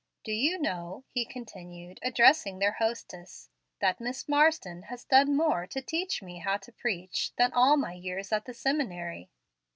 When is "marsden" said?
4.27-4.81